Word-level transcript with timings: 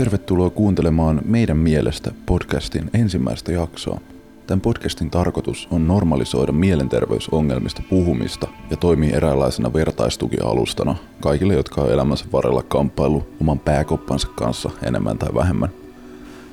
Tervetuloa 0.00 0.50
kuuntelemaan 0.50 1.20
meidän 1.24 1.56
mielestä 1.56 2.10
podcastin 2.26 2.90
ensimmäistä 2.94 3.52
jaksoa. 3.52 4.00
Tämän 4.46 4.60
podcastin 4.60 5.10
tarkoitus 5.10 5.68
on 5.70 5.88
normalisoida 5.88 6.52
mielenterveysongelmista 6.52 7.82
puhumista 7.90 8.48
ja 8.70 8.76
toimii 8.76 9.10
eräänlaisena 9.12 9.72
vertaistukialustana 9.72 10.96
kaikille, 11.20 11.54
jotka 11.54 11.80
on 11.80 11.92
elämänsä 11.92 12.24
varrella 12.32 12.62
kamppailu 12.62 13.26
oman 13.40 13.58
pääkoppansa 13.58 14.28
kanssa 14.28 14.70
enemmän 14.82 15.18
tai 15.18 15.34
vähemmän. 15.34 15.68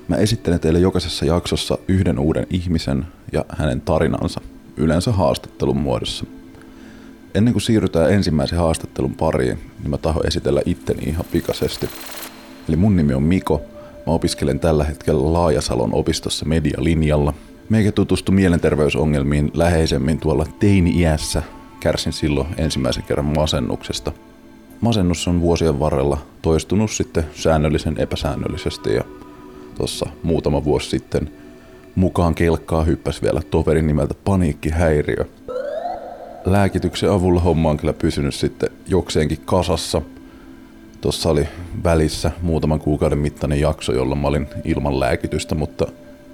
Mä 0.07 0.15
esittelen 0.15 0.59
teille 0.59 0.79
jokaisessa 0.79 1.25
jaksossa 1.25 1.77
yhden 1.87 2.19
uuden 2.19 2.47
ihmisen 2.49 3.05
ja 3.31 3.45
hänen 3.49 3.81
tarinansa, 3.81 4.41
yleensä 4.77 5.11
haastattelun 5.11 5.77
muodossa. 5.77 6.25
Ennen 7.35 7.53
kuin 7.53 7.61
siirrytään 7.61 8.11
ensimmäisen 8.11 8.59
haastattelun 8.59 9.15
pariin, 9.15 9.59
niin 9.79 9.89
mä 9.89 9.97
tahdon 9.97 10.27
esitellä 10.27 10.61
itteni 10.65 11.03
ihan 11.03 11.25
pikaisesti. 11.31 11.89
Eli 12.67 12.75
mun 12.75 12.95
nimi 12.95 13.13
on 13.13 13.23
Miko, 13.23 13.61
mä 14.07 14.13
opiskelen 14.13 14.59
tällä 14.59 14.83
hetkellä 14.83 15.33
Laajasalon 15.33 15.93
opistossa 15.93 16.45
medialinjalla. 16.45 17.33
Meikä 17.69 17.91
tutustu 17.91 18.31
mielenterveysongelmiin 18.31 19.51
läheisemmin 19.53 20.19
tuolla 20.19 20.45
teini-iässä, 20.59 21.43
kärsin 21.79 22.13
silloin 22.13 22.47
ensimmäisen 22.57 23.03
kerran 23.03 23.25
masennuksesta. 23.25 24.11
Masennus 24.81 25.27
on 25.27 25.41
vuosien 25.41 25.79
varrella 25.79 26.17
toistunut 26.41 26.91
sitten 26.91 27.25
säännöllisen 27.35 27.95
epäsäännöllisesti 27.97 28.93
ja 28.93 29.03
tuossa 29.75 30.05
muutama 30.23 30.63
vuosi 30.63 30.89
sitten 30.89 31.31
mukaan 31.95 32.35
kelkkaa 32.35 32.83
hyppäsi 32.83 33.21
vielä 33.21 33.41
toverin 33.41 33.87
nimeltä 33.87 34.13
paniikkihäiriö. 34.23 35.25
Lääkityksen 36.45 37.11
avulla 37.11 37.41
homma 37.41 37.69
on 37.69 37.77
kyllä 37.77 37.93
pysynyt 37.93 38.35
sitten 38.35 38.69
jokseenkin 38.87 39.41
kasassa. 39.45 40.01
Tuossa 41.01 41.29
oli 41.29 41.47
välissä 41.83 42.31
muutaman 42.41 42.79
kuukauden 42.79 43.17
mittainen 43.17 43.59
jakso, 43.59 43.93
jolloin 43.93 44.21
mä 44.21 44.27
olin 44.27 44.47
ilman 44.63 44.99
lääkitystä, 44.99 45.55
mutta 45.55 45.87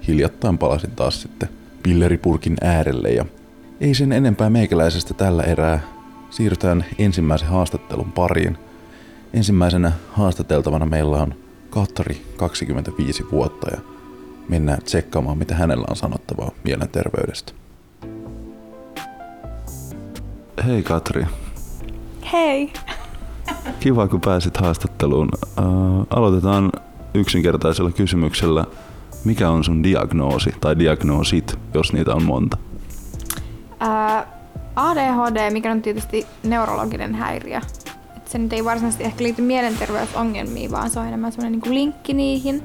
hiljattain 0.08 0.58
palasin 0.58 0.90
taas 0.90 1.22
sitten 1.22 1.48
pilleripurkin 1.82 2.56
äärelle 2.60 3.10
ja 3.10 3.24
ei 3.80 3.94
sen 3.94 4.12
enempää 4.12 4.50
meikäläisestä 4.50 5.14
tällä 5.14 5.42
erää. 5.42 5.80
Siirrytään 6.30 6.84
ensimmäisen 6.98 7.48
haastattelun 7.48 8.12
pariin. 8.12 8.58
Ensimmäisenä 9.34 9.92
haastateltavana 10.12 10.86
meillä 10.86 11.16
on 11.16 11.34
Katri, 11.70 12.22
25 12.36 13.24
vuotta 13.32 13.70
ja 13.70 13.80
mennään 14.48 14.82
tsekkaamaan, 14.82 15.38
mitä 15.38 15.54
hänellä 15.54 15.84
on 15.90 15.96
sanottavaa 15.96 16.50
mielenterveydestä. 16.64 17.52
Hei 20.66 20.82
Katri. 20.82 21.26
Hei! 22.32 22.72
Kiva, 23.80 24.08
kun 24.08 24.20
pääsit 24.20 24.56
haastatteluun. 24.56 25.28
Äh, 25.58 25.64
aloitetaan 26.10 26.72
yksinkertaisella 27.14 27.90
kysymyksellä. 27.90 28.64
Mikä 29.24 29.50
on 29.50 29.64
sun 29.64 29.82
diagnoosi 29.82 30.54
tai 30.60 30.78
diagnoosit, 30.78 31.58
jos 31.74 31.92
niitä 31.92 32.14
on 32.14 32.22
monta? 32.22 32.56
Ää, 33.80 34.26
ADHD, 34.76 35.50
mikä 35.50 35.72
on 35.72 35.82
tietysti 35.82 36.26
neurologinen 36.42 37.14
häiriö. 37.14 37.60
Et 38.16 38.28
se 38.28 38.38
nyt 38.38 38.52
ei 38.52 38.64
varsinaisesti 38.64 39.04
ehkä 39.04 39.24
liity 39.24 39.42
mielenterveysongelmiin, 39.42 40.70
vaan 40.70 40.90
se 40.90 41.00
on 41.00 41.06
enemmän 41.06 41.32
semmoinen 41.32 41.60
niin 41.60 41.74
linkki 41.74 42.14
niihin. 42.14 42.62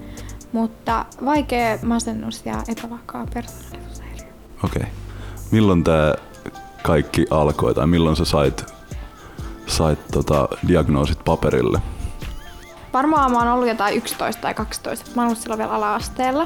Mutta 0.52 1.06
vaikea 1.26 1.78
masennus 1.84 2.46
ja 2.46 2.64
epävakaa 2.68 3.28
persoonallisuushäiriö. 3.34 4.28
Okei. 4.64 4.82
Okay. 4.82 4.94
Milloin 5.52 5.84
tämä 5.84 6.14
kaikki 6.84 7.26
alkoi 7.30 7.74
tai 7.74 7.88
milloin 7.88 8.16
sä 8.16 8.26
sait, 8.26 8.74
sait 9.70 10.08
tota 10.12 10.48
diagnoosit 10.68 11.20
paperille? 11.26 11.82
Varmaan 12.94 13.32
mä 13.32 13.38
oon 13.38 13.48
ollut 13.48 13.68
jotain 13.68 13.96
11 13.98 14.42
tai 14.42 14.54
12, 14.54 15.10
mä 15.16 15.22
oon 15.22 15.28
ollut 15.28 15.40
silloin 15.40 15.58
vielä 15.58 15.72
ala-asteella. 15.72 16.46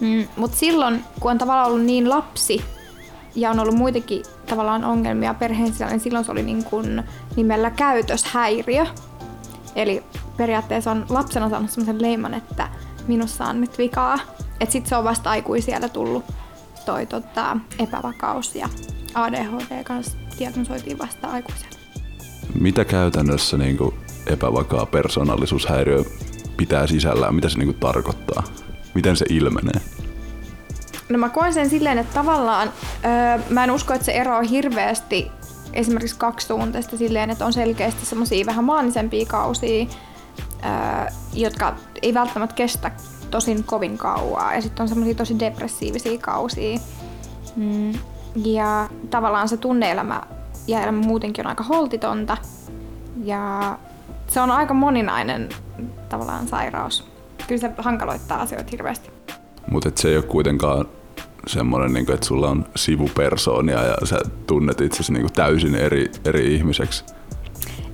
Mm, 0.00 0.28
Mutta 0.36 0.56
silloin, 0.56 1.04
kun 1.20 1.30
on 1.30 1.38
tavallaan 1.38 1.68
ollut 1.68 1.82
niin 1.86 2.08
lapsi 2.10 2.64
ja 3.34 3.50
on 3.50 3.58
ollut 3.58 3.74
muitakin 3.74 4.22
tavallaan 4.46 4.84
ongelmia 4.84 5.34
perheen 5.34 5.72
sisällä, 5.72 5.92
niin 5.92 6.00
silloin 6.00 6.24
se 6.24 6.32
oli 6.32 6.42
niin 6.42 6.64
kuin 6.64 7.02
nimellä 7.36 7.70
käytöshäiriö. 7.70 8.86
Eli 9.76 10.02
periaatteessa 10.36 10.90
on 10.90 11.06
lapsena 11.08 11.50
saanut 11.50 11.70
sellaisen 11.70 12.02
leiman, 12.02 12.34
että 12.34 12.68
minussa 13.08 13.44
on 13.44 13.60
nyt 13.60 13.78
vikaa. 13.78 14.18
Että 14.60 14.72
sit 14.72 14.86
se 14.86 14.96
on 14.96 15.04
vasta 15.04 15.30
aikuisiellä 15.30 15.88
tullut 15.88 16.24
toi 16.86 17.06
tota, 17.06 17.56
epävakaus 17.78 18.54
ja 18.54 18.68
ADHD 19.14 19.84
kanssa 19.84 20.18
diagnosoitiin 20.38 20.98
vasta 20.98 21.28
aikuisella. 21.28 21.79
Mitä 22.60 22.84
käytännössä 22.84 23.56
niin 23.58 23.76
kuin 23.76 23.94
epävakaa 24.26 24.86
persoonallisuushäiriö 24.86 26.04
pitää 26.56 26.86
sisällään? 26.86 27.34
Mitä 27.34 27.48
se 27.48 27.58
niin 27.58 27.68
kuin 27.68 27.80
tarkoittaa? 27.80 28.42
Miten 28.94 29.16
se 29.16 29.24
ilmenee? 29.28 29.80
No 31.08 31.18
mä 31.18 31.28
koen 31.28 31.54
sen 31.54 31.70
silleen, 31.70 31.98
että 31.98 32.14
tavallaan 32.14 32.72
öö, 33.04 33.44
mä 33.50 33.64
en 33.64 33.70
usko, 33.70 33.94
että 33.94 34.04
se 34.04 34.12
eroaa 34.12 34.42
hirveästi 34.42 35.30
esimerkiksi 35.72 36.16
kaksisuuntaista 36.18 36.96
silleen, 36.96 37.30
että 37.30 37.46
on 37.46 37.52
selkeästi 37.52 38.06
semmoisia 38.06 38.46
vähän 38.46 38.64
maanisempia 38.64 39.26
kausia, 39.26 39.84
öö, 39.84 40.70
jotka 41.34 41.74
ei 42.02 42.14
välttämättä 42.14 42.54
kestä 42.54 42.90
tosin 43.30 43.64
kovin 43.64 43.98
kauaa. 43.98 44.54
Ja 44.54 44.62
sitten 44.62 44.82
on 44.82 44.88
semmoisia 44.88 45.14
tosi 45.14 45.38
depressiivisia 45.38 46.18
kausia. 46.18 46.78
Mm. 47.56 47.92
Ja 48.44 48.88
tavallaan 49.10 49.48
se 49.48 49.56
tunneelämä 49.56 50.22
ja 50.70 50.82
elämä 50.82 51.00
muutenkin 51.00 51.46
on 51.46 51.48
aika 51.48 51.64
holtitonta. 51.64 52.36
Ja 53.24 53.78
se 54.28 54.40
on 54.40 54.50
aika 54.50 54.74
moninainen 54.74 55.48
tavallaan 56.08 56.48
sairaus. 56.48 57.10
Kyllä 57.48 57.60
se 57.60 57.70
hankaloittaa 57.78 58.40
asioita 58.40 58.68
hirveästi. 58.70 59.10
Mutta 59.70 59.90
se 59.94 60.08
ei 60.08 60.16
ole 60.16 60.24
kuitenkaan 60.24 60.86
semmoinen, 61.46 61.92
niin 61.92 62.12
että 62.12 62.26
sulla 62.26 62.48
on 62.48 62.66
sivupersoonia 62.76 63.82
ja 63.82 63.96
sä 64.04 64.20
tunnet 64.46 64.80
itsesi 64.80 65.12
niin 65.12 65.32
täysin 65.32 65.74
eri, 65.74 66.10
eri 66.24 66.54
ihmiseksi. 66.54 67.04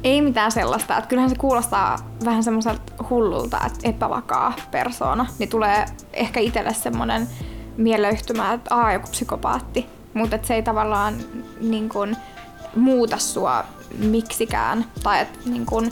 Ei 0.05 0.23
mitään 0.23 0.53
sellaista. 0.53 0.97
Että 0.97 1.09
kyllähän 1.09 1.31
se 1.31 1.37
kuulostaa 1.37 1.99
vähän 2.25 2.45
semmoiselta 2.45 2.93
hullulta, 3.11 3.61
että 3.67 3.89
epävakaa 3.89 4.55
persoona. 4.71 5.27
Niin 5.39 5.49
tulee 5.49 5.87
ehkä 6.13 6.41
itselle 6.41 6.75
semmoinen 6.75 7.29
mieleyhtymä, 7.77 8.53
että 8.53 8.75
aa, 8.75 8.93
joku 8.93 9.07
psykopaatti. 9.11 9.87
Mutta 10.15 10.39
se 10.43 10.55
ei 10.55 10.63
tavallaan 10.63 11.15
niin 11.61 11.89
kun, 11.89 12.17
muuta 12.77 13.19
sua 13.19 13.65
miksikään. 13.99 14.85
Tai 15.03 15.21
että 15.21 15.39
niin 15.47 15.67
kun, 15.67 15.91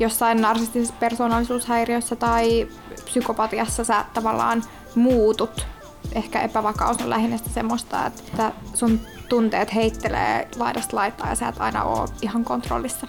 jossain 0.00 0.40
narsistisessa 0.40 0.94
persoonallisuushäiriössä 1.00 2.16
tai 2.16 2.68
psykopatiassa 3.04 3.84
sä 3.84 4.04
tavallaan 4.14 4.62
muutut. 4.94 5.66
Ehkä 6.12 6.40
epävakaus 6.40 6.96
on 6.96 7.10
lähinnä 7.10 7.36
sitä 7.36 7.50
semmoista, 7.50 8.06
että 8.06 8.52
sun 8.74 9.00
tunteet 9.28 9.74
heittelee 9.74 10.48
laidasta 10.56 10.96
laittaa 10.96 11.28
ja 11.28 11.34
sä 11.34 11.48
et 11.48 11.60
aina 11.60 11.84
ole 11.84 12.08
ihan 12.22 12.44
kontrollissa. 12.44 13.06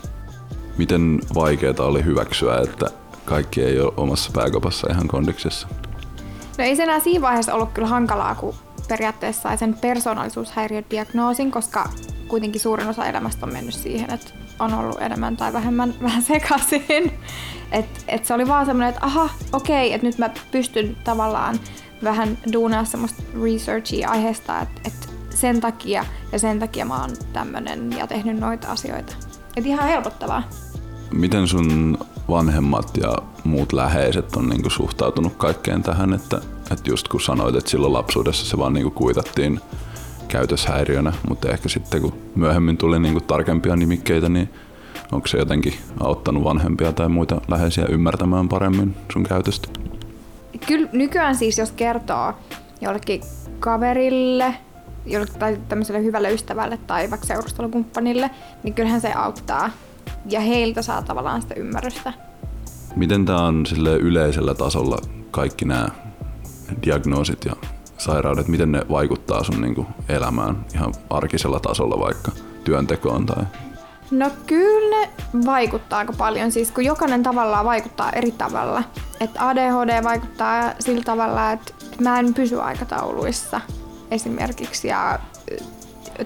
Miten 0.77 1.19
vaikeaa 1.35 1.73
oli 1.79 2.05
hyväksyä, 2.05 2.61
että 2.63 2.85
kaikki 3.25 3.63
ei 3.63 3.79
ole 3.79 3.93
omassa 3.97 4.31
pääkopassa 4.33 4.87
ihan 4.91 5.07
kondiksessa? 5.07 5.67
No 6.57 6.63
ei 6.63 6.75
se 6.75 6.83
enää 6.83 6.99
siinä 6.99 7.21
vaiheessa 7.21 7.53
ollut 7.53 7.69
kyllä 7.73 7.87
hankalaa, 7.87 8.35
kun 8.35 8.55
periaatteessa 8.87 9.41
sai 9.41 9.57
sen 9.57 9.73
persoonallisuushäiriödiagnoosin, 9.73 11.51
koska 11.51 11.89
kuitenkin 12.29 12.61
suurin 12.61 12.87
osa 12.87 13.05
elämästä 13.05 13.45
on 13.45 13.53
mennyt 13.53 13.75
siihen, 13.75 14.13
että 14.13 14.31
on 14.59 14.73
ollut 14.73 15.01
enemmän 15.01 15.37
tai 15.37 15.53
vähemmän 15.53 15.93
vähän 16.03 16.23
sekaisin. 16.23 17.11
Et, 17.71 18.05
et 18.07 18.25
se 18.25 18.33
oli 18.33 18.47
vaan 18.47 18.65
semmoinen, 18.65 18.89
että 18.89 19.05
aha, 19.05 19.29
okei, 19.53 19.93
että 19.93 20.07
nyt 20.07 20.17
mä 20.17 20.29
pystyn 20.51 20.97
tavallaan 21.03 21.59
vähän 22.03 22.37
duunaa 22.53 22.85
semmoista 22.85 23.23
researchia 23.43 24.09
aiheesta, 24.09 24.59
että 24.59 24.81
et 24.85 25.09
sen 25.29 25.61
takia 25.61 26.05
ja 26.31 26.39
sen 26.39 26.59
takia 26.59 26.85
mä 26.85 27.01
oon 27.01 27.09
tämmönen 27.33 27.91
ja 27.97 28.07
tehnyt 28.07 28.39
noita 28.39 28.67
asioita. 28.67 29.15
Et 29.57 29.65
ihan 29.65 29.87
helpottavaa. 29.87 30.43
Miten 31.11 31.47
sun 31.47 31.97
vanhemmat 32.29 32.97
ja 32.97 33.17
muut 33.43 33.73
läheiset 33.73 34.35
on 34.35 34.49
niinku 34.49 34.69
suhtautunut 34.69 35.33
kaikkeen 35.37 35.83
tähän, 35.83 36.13
että, 36.13 36.41
että 36.71 36.89
just 36.89 37.07
kun 37.07 37.21
sanoit, 37.21 37.55
että 37.55 37.69
silloin 37.69 37.93
lapsuudessa 37.93 38.45
se 38.45 38.57
vaan 38.57 38.73
niinku 38.73 38.91
kuitattiin 38.91 39.59
käytöshäiriönä, 40.29 41.13
mutta 41.29 41.49
ehkä 41.49 41.69
sitten 41.69 42.01
kun 42.01 42.13
myöhemmin 42.35 42.77
tuli 42.77 42.99
niinku 42.99 43.19
tarkempia 43.19 43.75
nimikkeitä, 43.75 44.29
niin 44.29 44.49
onko 45.11 45.27
se 45.27 45.37
jotenkin 45.37 45.73
auttanut 45.99 46.43
vanhempia 46.43 46.91
tai 46.91 47.09
muita 47.09 47.41
läheisiä 47.47 47.85
ymmärtämään 47.89 48.49
paremmin 48.49 48.95
sun 49.13 49.23
käytöstä? 49.23 49.67
Kyllä 50.67 50.89
nykyään 50.93 51.35
siis, 51.35 51.57
jos 51.57 51.71
kertoo 51.71 52.33
jollekin 52.81 53.21
kaverille 53.59 54.55
jollekin, 55.05 55.39
tai 55.39 55.57
tämmöiselle 55.69 56.03
hyvälle 56.03 56.33
ystävälle 56.33 56.79
tai 56.87 57.09
vaikka 57.09 57.27
seurustelukumppanille, 57.27 58.29
niin 58.63 58.73
kyllähän 58.73 59.01
se 59.01 59.13
auttaa. 59.13 59.69
Ja 60.29 60.39
heiltä 60.39 60.81
saa 60.81 61.01
tavallaan 61.01 61.41
sitä 61.41 61.55
ymmärrystä. 61.55 62.13
Miten 62.95 63.25
tämä 63.25 63.45
on 63.45 63.65
sille 63.65 63.97
yleisellä 63.97 64.53
tasolla 64.53 64.97
kaikki 65.31 65.65
nämä 65.65 65.87
diagnoosit 66.85 67.45
ja 67.45 67.53
sairaudet, 67.99 68.47
miten 68.47 68.71
ne 68.71 68.81
vaikuttaa 68.89 69.43
sun 69.43 69.61
niinku 69.61 69.85
elämään 70.09 70.65
ihan 70.75 70.93
arkisella 71.09 71.59
tasolla 71.59 71.99
vaikka 71.99 72.31
työntekoon 72.63 73.25
tai 73.25 73.43
No 74.11 74.29
kyllä 74.45 74.99
ne 74.99 75.09
vaikuttaa 75.45 75.99
aika 75.99 76.13
paljon, 76.13 76.51
siis 76.51 76.71
kun 76.71 76.85
jokainen 76.85 77.23
tavallaan 77.23 77.65
vaikuttaa 77.65 78.11
eri 78.11 78.31
tavalla. 78.31 78.83
että 79.19 79.47
ADHD 79.47 80.03
vaikuttaa 80.03 80.73
sillä 80.79 81.03
tavalla, 81.03 81.51
että 81.51 81.73
mä 82.01 82.19
en 82.19 82.33
pysy 82.33 82.61
aikatauluissa 82.61 83.61
esimerkiksi 84.11 84.87
ja 84.87 85.19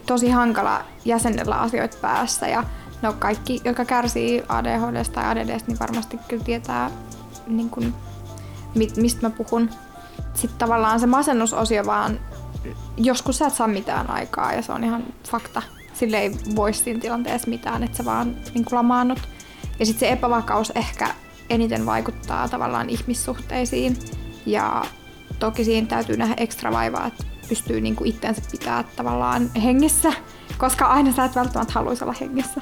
tosi 0.06 0.30
hankala 0.30 0.82
jäsennellä 1.06 1.56
asioita 1.56 1.98
päässä 2.02 2.48
ja 2.48 2.64
no 3.02 3.14
kaikki, 3.20 3.62
jotka 3.64 3.86
kärsii 3.86 4.44
ADHDsta 4.50 5.14
tai 5.14 5.26
ADDstä, 5.26 5.68
niin 5.68 5.80
varmasti 5.80 6.20
kyllä 6.28 6.44
tietää, 6.44 6.92
niin 7.48 7.70
kuin, 7.70 7.94
mistä 8.98 9.28
mä 9.28 9.30
puhun. 9.30 9.70
Sitten 10.34 10.60
tavallaan 10.60 11.00
se 11.00 11.06
masennusosio 11.06 11.86
vaan, 11.86 12.20
joskus 12.98 13.38
sä 13.38 13.48
et 13.48 13.54
saa 13.54 13.68
mitään 13.68 14.10
aikaa 14.10 14.54
ja 14.54 14.62
se 14.62 14.72
on 14.72 14.84
ihan 14.84 15.04
fakta. 15.30 15.62
Sille 15.94 16.18
ei 16.18 16.32
voi 16.56 16.74
siinä 16.74 17.00
tilanteessa 17.00 17.50
mitään, 17.50 17.84
että 17.84 17.98
sä 17.98 18.06
vaan 18.06 18.36
niin 18.54 18.66
lamaannut. 18.72 19.20
Ja 19.80 19.86
sitten 19.86 20.00
se 20.00 20.14
epävakaus 20.14 20.72
ehkä 20.76 21.10
eniten 21.50 21.86
vaikuttaa 21.86 22.48
tavallaan 22.48 22.90
ihmissuhteisiin. 22.90 23.98
Ja 24.46 24.86
toki 25.40 25.64
siinä 25.64 25.88
täytyy 25.88 26.18
nähdä 26.18 26.34
ekstra 26.38 26.72
vaivaa, 26.72 27.08
että 27.08 27.24
pystyy 27.50 27.82
niin 27.82 27.96
kuin 27.96 28.20
pitää 28.52 28.84
tavallaan 28.96 29.52
hengissä, 29.64 30.14
koska 30.58 30.86
aina 30.86 31.12
sä 31.12 31.26
et 31.26 31.36
välttämättä 31.36 31.74
haluaisi 31.74 32.04
olla 32.04 32.16
hengissä. 32.22 32.62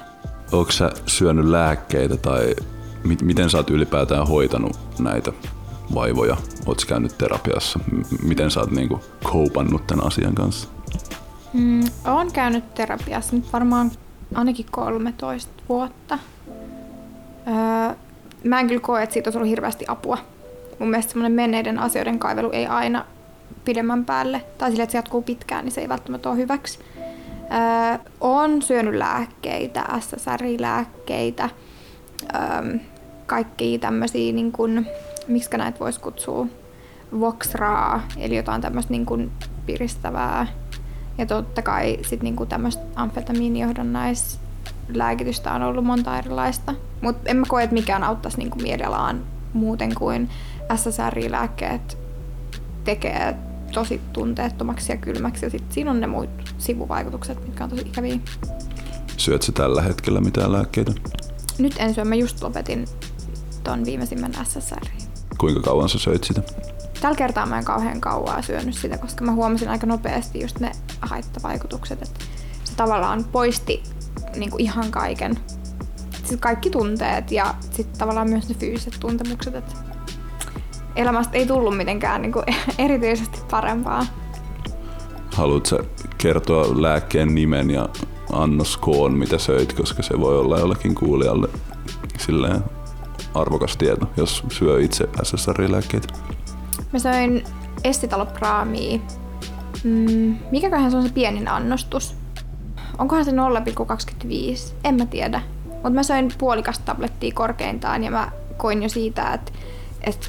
Onko 0.51 0.71
sä 0.71 0.89
syönyt 1.05 1.45
lääkkeitä 1.45 2.17
tai 2.17 2.55
mi- 3.03 3.17
miten 3.21 3.49
sä 3.49 3.57
oot 3.57 3.69
ylipäätään 3.69 4.27
hoitanut 4.27 4.79
näitä 4.99 5.31
vaivoja? 5.93 6.37
Oletko 6.65 6.83
käynyt 6.87 7.17
terapiassa? 7.17 7.79
M- 7.91 8.27
miten 8.27 8.51
sä 8.51 8.59
oot 8.59 8.71
niinku 8.71 8.99
koupannut 9.23 9.87
tämän 9.87 10.07
asian 10.07 10.35
kanssa? 10.35 10.69
Mm, 11.53 11.83
olen 12.05 12.31
käynyt 12.31 12.73
terapiassa 12.73 13.35
nyt 13.35 13.53
varmaan 13.53 13.91
ainakin 14.33 14.65
13 14.71 15.51
vuotta. 15.69 16.19
Öö, 17.47 17.95
mä 18.43 18.59
en 18.59 18.67
kyllä 18.67 18.81
koe, 18.81 19.03
että 19.03 19.13
siitä 19.13 19.27
olisi 19.27 19.37
ollut 19.37 19.49
hirveästi 19.49 19.85
apua. 19.87 20.17
Mun 20.79 20.89
mielestä 20.89 21.11
semmoinen 21.11 21.31
menneiden 21.31 21.79
asioiden 21.79 22.19
kaivelu 22.19 22.49
ei 22.51 22.67
aina 22.67 23.05
pidemmän 23.65 24.05
päälle, 24.05 24.45
tai 24.57 24.69
sille, 24.69 24.83
että 24.83 24.91
se 24.91 24.97
jatkuu 24.97 25.21
pitkään, 25.21 25.65
niin 25.65 25.73
se 25.73 25.81
ei 25.81 25.89
välttämättä 25.89 26.29
ole 26.29 26.37
hyväksi. 26.37 26.79
Öö, 26.97 27.97
on 28.21 28.61
syönyt 28.61 28.95
lääkkeitä, 28.95 29.85
SSRI-lääkkeitä, 29.99 31.49
öö, 32.35 32.77
kaikki 33.25 33.77
tämmöisiä, 33.79 34.33
niin 34.33 34.51
kuin, 34.51 34.87
miksi 35.27 35.57
näitä 35.57 35.79
voisi 35.79 35.99
kutsua, 35.99 36.47
Voxraa, 37.19 38.01
eli 38.17 38.35
jotain 38.35 38.61
tämmöistä 38.61 38.91
niin 38.91 39.05
kuin 39.05 39.31
piristävää. 39.65 40.47
Ja 41.17 41.25
totta 41.25 41.61
kai 41.61 41.97
sitten 42.01 42.35
niin 42.35 42.47
tämmöistä 42.47 42.83
amfetamiinijohdonnaislääkitystä 42.95 45.53
on 45.53 45.61
ollut 45.61 45.85
monta 45.85 46.17
erilaista. 46.17 46.73
Mutta 47.01 47.29
en 47.29 47.37
mä 47.37 47.45
koe, 47.49 47.63
että 47.63 47.73
mikään 47.73 48.03
auttaisi 48.03 48.37
niin 48.37 48.49
kuin 48.49 48.63
mielialaan 48.63 49.23
muuten 49.53 49.95
kuin 49.95 50.29
SSRI-lääkkeet 50.75 51.97
tekee 52.83 53.35
tosi 53.73 54.01
tunteettomaksi 54.13 54.91
ja 54.91 54.97
kylmäksi. 54.97 55.45
Ja 55.45 55.49
sitten 55.49 55.73
siinä 55.73 55.91
on 55.91 56.01
ne 56.01 56.07
muut 56.07 56.29
sivuvaikutukset, 56.57 57.47
mitkä 57.47 57.63
on 57.63 57.69
tosi 57.69 57.81
ikäviä. 57.81 58.19
Syöt 59.17 59.41
sä 59.41 59.51
tällä 59.51 59.81
hetkellä 59.81 60.21
mitään 60.21 60.51
lääkkeitä? 60.51 60.91
Nyt 61.57 61.75
en 61.79 61.93
syö. 61.93 62.05
Mä 62.05 62.15
just 62.15 62.43
lopetin 62.43 62.85
ton 63.63 63.85
viimeisimmän 63.85 64.31
SSRI. 64.43 65.00
Kuinka 65.41 65.61
kauan 65.61 65.89
sä 65.89 65.99
söit 65.99 66.23
sitä? 66.23 66.41
Tällä 67.01 67.15
kertaa 67.15 67.45
mä 67.45 67.57
en 67.57 67.65
kauhean 67.65 68.01
kauaa 68.01 68.41
syönyt 68.41 68.75
sitä, 68.75 68.97
koska 68.97 69.25
mä 69.25 69.31
huomasin 69.31 69.69
aika 69.69 69.87
nopeasti 69.87 70.39
just 70.39 70.59
ne 70.59 70.71
haittavaikutukset, 71.01 72.01
että 72.01 72.19
se 72.63 72.75
tavallaan 72.75 73.23
poisti 73.31 73.83
niin 74.35 74.51
kuin 74.51 74.61
ihan 74.61 74.91
kaiken. 74.91 75.39
Siis 76.23 76.39
kaikki 76.39 76.69
tunteet 76.69 77.31
ja 77.31 77.53
sitten 77.71 77.99
tavallaan 77.99 78.29
myös 78.29 78.49
ne 78.49 78.55
fyysiset 78.55 78.97
tuntemukset, 78.99 79.55
että 79.55 79.75
elämästä 80.95 81.37
ei 81.37 81.45
tullut 81.45 81.77
mitenkään 81.77 82.21
niin 82.21 82.33
kuin 82.33 82.45
erityisesti 82.85 83.39
parempaa. 83.51 84.05
Haluatko 85.33 85.79
kertoa 86.17 86.81
lääkkeen 86.81 87.35
nimen 87.35 87.69
ja 87.69 87.89
annoskoon, 88.33 89.13
mitä 89.13 89.37
söit, 89.37 89.73
koska 89.73 90.03
se 90.03 90.19
voi 90.19 90.39
olla 90.39 90.59
jollekin 90.59 90.95
kuulijalle 90.95 91.49
silleen 92.17 92.63
arvokas 93.33 93.77
tieto, 93.77 94.09
jos 94.17 94.43
syö 94.51 94.81
itse 94.81 95.09
SSRI-lääkkeitä. 95.23 96.13
Mä 96.93 96.99
söin 96.99 97.43
estitalopraamia. 97.83 98.99
Mm, 99.83 100.37
mikäköhän 100.51 100.91
se 100.91 100.97
on 100.97 101.03
se 101.03 101.13
pienin 101.13 101.47
annostus? 101.47 102.15
Onkohan 102.97 103.25
se 103.25 103.31
0,25? 103.31 103.37
En 104.83 104.95
mä 104.95 105.05
tiedä. 105.05 105.41
Mutta 105.65 105.89
mä 105.89 106.03
söin 106.03 106.31
puolikasta 106.37 106.85
tablettia 106.85 107.33
korkeintaan 107.33 108.03
ja 108.03 108.11
mä 108.11 108.31
koin 108.57 108.83
jo 108.83 108.89
siitä, 108.89 109.33
että, 109.33 109.51
että 110.01 110.27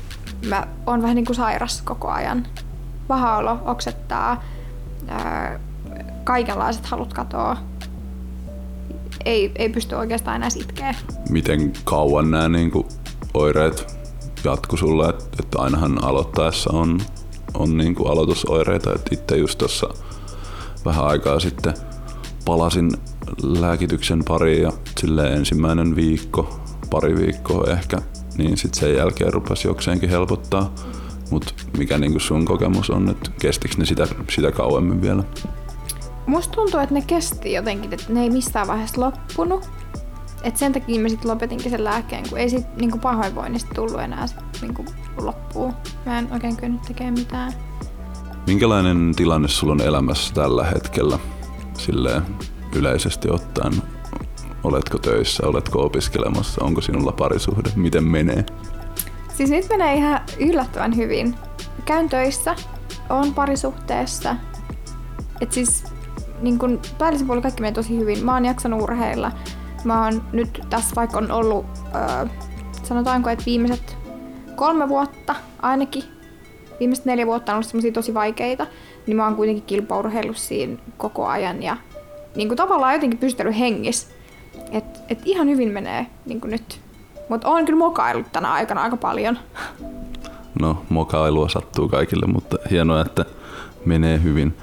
mä 0.48 0.66
oon 0.86 1.02
vähän 1.02 1.16
niin 1.16 1.26
kuin 1.26 1.36
sairas 1.36 1.82
koko 1.82 2.08
ajan. 2.08 2.46
Paha 3.08 3.36
olo, 3.36 3.58
oksettaa, 3.64 4.42
ää, 5.08 5.60
kaikenlaiset 6.24 6.86
halut 6.86 7.12
katoa. 7.12 7.56
Ei, 9.24 9.52
ei 9.56 9.68
pysty 9.68 9.94
oikeastaan 9.94 10.36
enää 10.36 10.48
itkeä. 10.56 10.94
Miten 11.30 11.72
kauan 11.84 12.30
nämä 12.30 12.48
niin 12.48 12.70
kuin, 12.70 12.86
oireet 13.34 13.98
jatku 14.44 14.76
sulle, 14.76 15.08
että, 15.08 15.58
ainahan 15.58 16.04
aloittaessa 16.04 16.70
on, 16.72 17.00
on 17.54 17.76
niin 17.76 17.94
kuin 17.94 18.10
aloitusoireita, 18.10 18.94
että 18.94 19.14
itse 19.14 19.36
just 19.36 19.58
tuossa 19.58 19.88
vähän 20.84 21.04
aikaa 21.04 21.40
sitten 21.40 21.74
palasin 22.44 22.90
lääkityksen 23.42 24.22
pariin 24.28 24.62
ja 24.62 24.72
sille 25.00 25.32
ensimmäinen 25.32 25.96
viikko, 25.96 26.60
pari 26.90 27.16
viikkoa 27.16 27.72
ehkä, 27.72 27.98
niin 28.38 28.56
sitten 28.56 28.80
sen 28.80 28.96
jälkeen 28.96 29.32
rupesi 29.32 29.68
jokseenkin 29.68 30.10
helpottaa. 30.10 30.74
Mutta 31.30 31.54
mikä 31.78 31.98
niinku 31.98 32.18
sun 32.18 32.44
kokemus 32.44 32.90
on, 32.90 33.08
että 33.08 33.30
kestikö 33.40 33.74
ne 33.78 33.84
sitä, 33.84 34.08
sitä 34.30 34.52
kauemmin 34.52 35.02
vielä? 35.02 35.24
Musta 36.26 36.54
tuntuu, 36.54 36.80
että 36.80 36.94
ne 36.94 37.02
kesti 37.06 37.52
jotenkin, 37.52 37.94
että 37.94 38.12
ne 38.12 38.22
ei 38.22 38.30
missään 38.30 38.66
vaiheessa 38.66 39.00
loppunut. 39.00 39.70
Et 40.42 40.56
sen 40.56 40.72
takia 40.72 41.00
mä 41.00 41.08
sitten 41.08 41.30
lopetinkin 41.30 41.70
sen 41.70 41.84
lääkkeen, 41.84 42.28
kun 42.28 42.38
ei 42.38 42.50
sit 42.50 42.76
niinku 42.76 42.98
pahoinvoinnista 42.98 43.74
tullut 43.74 44.00
enää 44.00 44.26
sit, 44.26 44.38
niinku 44.62 44.84
loppuu. 45.16 45.72
Mä 46.06 46.18
en 46.18 46.28
oikein 46.32 46.56
kyennyt 46.56 46.82
tekemään 46.82 47.14
mitään. 47.14 47.52
Minkälainen 48.46 49.12
tilanne 49.16 49.48
sulla 49.48 49.72
on 49.72 49.80
elämässä 49.80 50.34
tällä 50.34 50.64
hetkellä? 50.64 51.18
Silleen 51.78 52.22
yleisesti 52.76 53.30
ottaen, 53.30 53.72
oletko 54.64 54.98
töissä, 54.98 55.46
oletko 55.46 55.84
opiskelemassa, 55.84 56.64
onko 56.64 56.80
sinulla 56.80 57.12
parisuhde, 57.12 57.70
miten 57.76 58.04
menee? 58.04 58.44
Siis 59.34 59.50
nyt 59.50 59.68
menee 59.68 59.94
ihan 59.94 60.20
yllättävän 60.38 60.96
hyvin. 60.96 61.34
Käyn 61.84 62.08
töissä, 62.08 62.56
on 63.10 63.34
parisuhteessa. 63.34 64.36
Et 65.40 65.52
siis 65.52 65.84
niin 66.42 66.58
kun 66.58 66.80
päällisin 66.98 67.26
puolella 67.26 67.42
kaikki 67.42 67.60
menee 67.60 67.74
tosi 67.74 67.98
hyvin. 67.98 68.24
Mä 68.24 68.34
oon 68.34 68.44
jaksanut 68.44 68.82
urheilla. 68.82 69.32
Mä 69.84 70.04
oon 70.04 70.22
nyt 70.32 70.60
tässä 70.70 70.96
vaikka 70.96 71.18
on 71.18 71.30
ollut, 71.30 71.66
öö, 71.94 72.26
sanotaanko, 72.82 73.30
että 73.30 73.44
viimeiset 73.46 73.96
kolme 74.56 74.88
vuotta 74.88 75.34
ainakin, 75.62 76.04
viimeiset 76.80 77.04
neljä 77.04 77.26
vuotta 77.26 77.52
on 77.52 77.56
ollut 77.56 77.66
semmosia 77.66 77.92
tosi 77.92 78.14
vaikeita, 78.14 78.66
niin 79.06 79.16
mä 79.16 79.24
oon 79.24 79.36
kuitenkin 79.36 79.64
kilpaurheillut 79.64 80.36
siinä 80.36 80.76
koko 80.96 81.26
ajan 81.26 81.62
ja 81.62 81.76
niin 82.34 82.48
kuin 82.48 82.56
tavallaan 82.56 82.94
jotenkin 82.94 83.18
pystytellyt 83.18 83.58
hengissä. 83.58 84.08
Et, 84.72 84.84
et 85.08 85.18
ihan 85.24 85.48
hyvin 85.48 85.68
menee 85.68 86.06
niin 86.26 86.40
nyt. 86.44 86.80
Mutta 87.28 87.48
oon 87.48 87.64
kyllä 87.64 87.78
mokaillut 87.78 88.32
tänä 88.32 88.52
aikana 88.52 88.82
aika 88.82 88.96
paljon. 88.96 89.38
No, 90.60 90.82
mokailua 90.88 91.48
sattuu 91.48 91.88
kaikille, 91.88 92.26
mutta 92.26 92.56
hienoa, 92.70 93.00
että 93.00 93.24
menee 93.84 94.22
hyvin. 94.22 94.56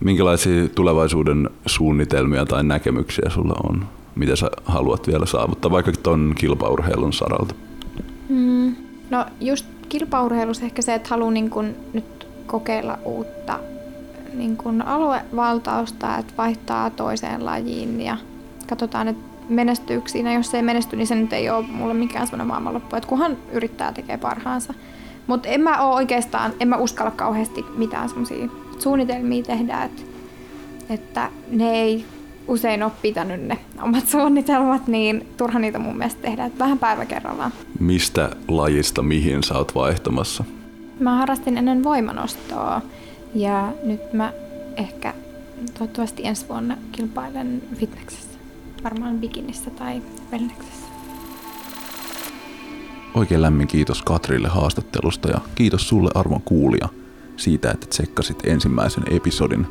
Minkälaisia 0.00 0.68
tulevaisuuden 0.68 1.50
suunnitelmia 1.66 2.46
tai 2.46 2.64
näkemyksiä 2.64 3.30
sulla 3.30 3.54
on? 3.68 3.86
Mitä 4.14 4.36
sä 4.36 4.50
haluat 4.64 5.06
vielä 5.06 5.26
saavuttaa, 5.26 5.70
vaikka 5.70 5.92
ton 6.02 6.34
kilpaurheilun 6.38 7.12
saralta? 7.12 7.54
Mm, 8.28 8.74
no 9.10 9.26
just 9.40 9.66
kilpaurheilussa 9.88 10.64
ehkä 10.64 10.82
se, 10.82 10.94
että 10.94 11.08
haluan 11.08 11.34
niin 11.34 11.50
kun 11.50 11.74
nyt 11.92 12.26
kokeilla 12.46 12.98
uutta 13.04 13.58
niin 14.34 14.56
kun 14.56 14.82
aluevaltausta, 14.82 16.18
että 16.18 16.32
vaihtaa 16.38 16.90
toiseen 16.90 17.44
lajiin 17.44 18.00
ja 18.00 18.16
katsotaan, 18.68 19.08
että 19.08 19.22
menestyykö 19.48 20.08
siinä. 20.08 20.32
Jos 20.32 20.50
se 20.50 20.56
ei 20.56 20.62
menesty, 20.62 20.96
niin 20.96 21.06
se 21.06 21.14
nyt 21.14 21.32
ei 21.32 21.50
ole 21.50 21.66
mulle 21.66 21.94
mikään 21.94 22.26
semmoinen 22.26 22.46
maailmanloppu, 22.46 22.96
että 22.96 23.08
kunhan 23.08 23.36
yrittää 23.52 23.92
tekee 23.92 24.18
parhaansa. 24.18 24.74
Mutta 25.26 25.48
en 25.48 25.60
mä 25.60 25.82
oo 25.82 25.94
oikeastaan, 25.94 26.52
en 26.60 26.68
mä 26.68 26.76
uskalla 26.76 27.10
kauheasti 27.10 27.64
mitään 27.76 28.08
semmoisia 28.08 28.48
suunnitelmia 28.80 29.42
tehdä, 29.42 29.82
että, 29.82 30.02
että 30.88 31.30
ne 31.50 31.70
ei 31.70 32.04
usein 32.48 32.82
ole 32.82 32.92
pitänyt 33.02 33.42
ne 33.42 33.58
omat 33.82 34.08
suunnitelmat, 34.08 34.86
niin 34.86 35.26
turha 35.36 35.58
niitä 35.58 35.78
mun 35.78 35.98
mielestä 35.98 36.22
tehdä, 36.22 36.44
että 36.44 36.58
vähän 36.58 36.78
päivä 36.78 37.06
kerrallaan. 37.06 37.52
Mistä 37.80 38.30
lajista 38.48 39.02
mihin 39.02 39.42
sä 39.42 39.58
oot 39.58 39.74
vaihtamassa? 39.74 40.44
Mä 41.00 41.16
harrastin 41.16 41.58
ennen 41.58 41.84
voimanostoa 41.84 42.82
ja 43.34 43.72
nyt 43.82 44.12
mä 44.12 44.32
ehkä 44.76 45.14
toivottavasti 45.78 46.26
ensi 46.26 46.48
vuonna 46.48 46.76
kilpailen 46.92 47.62
fitneksessä. 47.76 48.38
Varmaan 48.84 49.18
bikinissä 49.18 49.70
tai 49.70 50.02
wellneksessä. 50.32 50.86
Oikein 53.14 53.42
lämmin 53.42 53.66
kiitos 53.66 54.02
Katrille 54.02 54.48
haastattelusta 54.48 55.28
ja 55.28 55.40
kiitos 55.54 55.88
sulle 55.88 56.10
arvon 56.14 56.42
kuulija 56.44 56.88
siitä, 57.40 57.70
että 57.70 57.86
tsekkasit 57.86 58.38
ensimmäisen 58.44 59.04
episodin. 59.10 59.66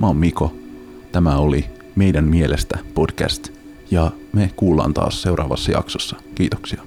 Mä 0.00 0.06
oon 0.06 0.16
Miko. 0.16 0.54
Tämä 1.12 1.36
oli 1.36 1.64
Meidän 1.96 2.24
mielestä 2.24 2.78
podcast 2.94 3.48
ja 3.90 4.10
me 4.32 4.50
kuullaan 4.56 4.94
taas 4.94 5.22
seuraavassa 5.22 5.72
jaksossa. 5.72 6.16
Kiitoksia. 6.34 6.85